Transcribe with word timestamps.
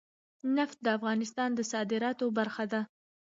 نفت 0.57 0.77
د 0.85 0.87
افغانستان 0.97 1.49
د 1.55 1.59
صادراتو 1.71 2.25
برخه 2.37 2.65
ده. 2.71 2.81